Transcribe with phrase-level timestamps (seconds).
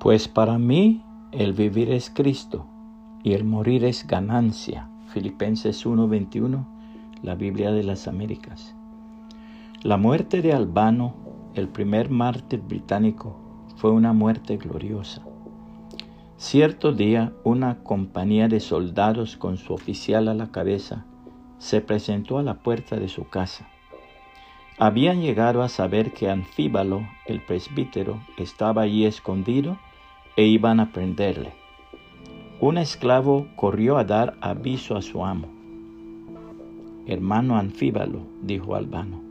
[0.00, 2.64] Pues para mí el vivir es Cristo
[3.22, 4.88] y el morir es ganancia.
[5.08, 6.64] Filipenses 1:21,
[7.22, 8.74] la Biblia de las Américas.
[9.82, 11.12] La muerte de Albano,
[11.52, 13.36] el primer mártir británico,
[13.76, 15.20] fue una muerte gloriosa.
[16.38, 21.04] Cierto día, una compañía de soldados con su oficial a la cabeza
[21.58, 23.68] se presentó a la puerta de su casa.
[24.78, 29.76] Habían llegado a saber que Anfíbalo, el presbítero, estaba allí escondido
[30.36, 31.52] e iban a prenderle.
[32.60, 35.48] Un esclavo corrió a dar aviso a su amo.
[37.06, 39.22] Hermano Anfíbalo, dijo Albano,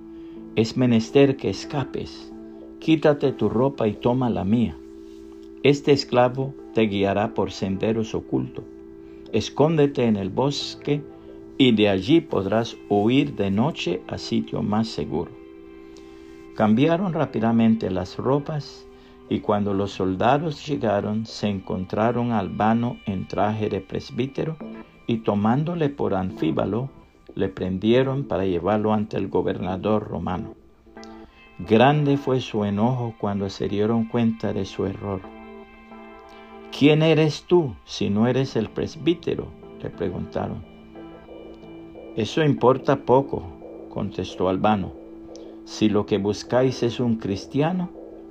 [0.55, 2.33] es menester que escapes.
[2.79, 4.75] Quítate tu ropa y toma la mía.
[5.63, 8.65] Este esclavo te guiará por senderos ocultos.
[9.31, 11.03] Escóndete en el bosque
[11.57, 15.31] y de allí podrás huir de noche a sitio más seguro.
[16.55, 18.87] Cambiaron rápidamente las ropas
[19.29, 24.57] y cuando los soldados llegaron se encontraron a Albano en traje de presbítero
[25.05, 26.89] y tomándole por anfíbalo
[27.35, 30.55] le prendieron para llevarlo ante el gobernador romano.
[31.59, 35.21] Grande fue su enojo cuando se dieron cuenta de su error.
[36.77, 39.47] ¿Quién eres tú si no eres el presbítero?
[39.81, 40.63] le preguntaron.
[42.15, 43.43] Eso importa poco,
[43.89, 44.93] contestó Albano.
[45.65, 47.89] Si lo que buscáis es un cristiano,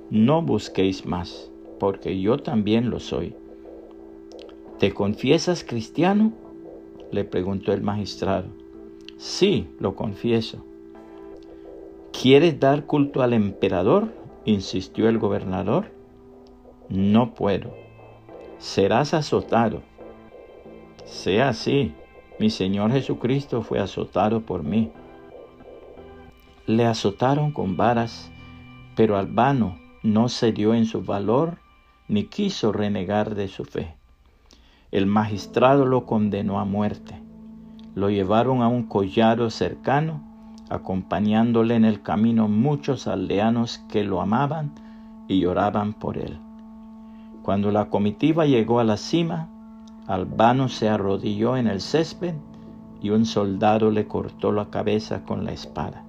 [0.09, 3.35] no busquéis más, porque yo también lo soy.
[4.79, 6.33] ¿Te confiesas cristiano?
[7.11, 8.47] le preguntó el magistrado.
[9.17, 10.63] Sí, lo confieso.
[12.11, 14.07] ¿Quieres dar culto al emperador?
[14.45, 15.91] insistió el gobernador.
[16.87, 17.73] No puedo.
[18.57, 19.83] Serás azotado.
[21.05, 21.93] Sea así.
[22.39, 24.91] Mi Señor Jesucristo fue azotado por mí.
[26.65, 28.31] Le azotaron con varas,
[28.95, 31.57] pero Albano no cedió en su valor
[32.07, 33.95] ni quiso renegar de su fe.
[34.91, 37.21] El magistrado lo condenó a muerte.
[37.95, 40.21] Lo llevaron a un collado cercano,
[40.69, 44.73] acompañándole en el camino muchos aldeanos que lo amaban
[45.27, 46.39] y lloraban por él.
[47.43, 49.49] Cuando la comitiva llegó a la cima,
[50.07, 52.35] Albano se arrodilló en el césped
[53.01, 56.03] y un soldado le cortó la cabeza con la espada.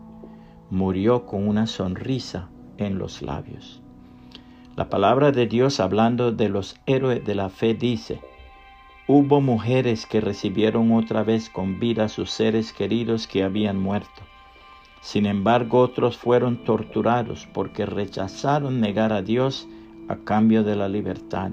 [0.70, 2.48] Murió con una sonrisa
[2.80, 3.80] en los labios.
[4.76, 8.20] La palabra de Dios hablando de los héroes de la fe dice,
[9.06, 14.22] hubo mujeres que recibieron otra vez con vida a sus seres queridos que habían muerto.
[15.00, 19.66] Sin embargo, otros fueron torturados porque rechazaron negar a Dios
[20.08, 21.50] a cambio de la libertad.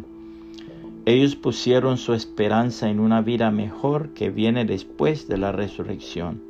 [1.06, 6.42] Ellos pusieron su esperanza en una vida mejor que viene después de la resurrección.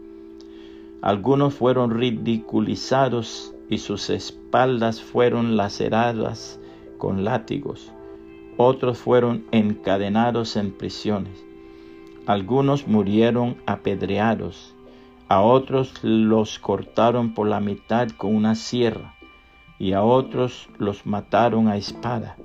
[1.02, 6.60] Algunos fueron ridiculizados y sus espaldas fueron laceradas
[6.98, 7.92] con látigos.
[8.58, 11.46] Otros fueron encadenados en prisiones.
[12.26, 14.74] Algunos murieron apedreados.
[15.30, 19.16] A otros los cortaron por la mitad con una sierra
[19.78, 22.38] y a otros los mataron a espada.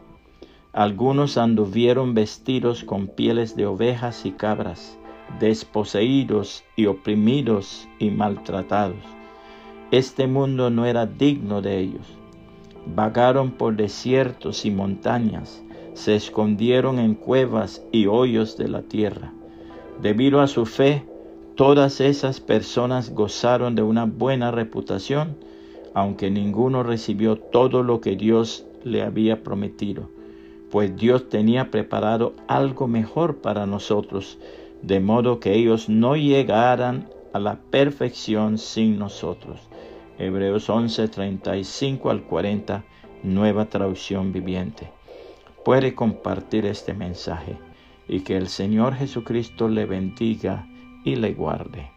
[0.72, 4.98] Algunos anduvieron vestidos con pieles de ovejas y cabras,
[5.38, 9.21] desposeídos y oprimidos y maltratados
[9.92, 12.06] este mundo no era digno de ellos.
[12.86, 19.34] Vagaron por desiertos y montañas, se escondieron en cuevas y hoyos de la tierra.
[20.00, 21.04] Debido a su fe,
[21.56, 25.36] todas esas personas gozaron de una buena reputación,
[25.92, 30.08] aunque ninguno recibió todo lo que Dios le había prometido,
[30.70, 34.38] pues Dios tenía preparado algo mejor para nosotros,
[34.80, 39.60] de modo que ellos no llegaran a la perfección sin nosotros.
[40.18, 42.84] Hebreos 11, 35 al 40,
[43.22, 44.90] nueva traducción viviente.
[45.64, 47.56] Puede compartir este mensaje
[48.08, 50.66] y que el Señor Jesucristo le bendiga
[51.04, 51.90] y le guarde.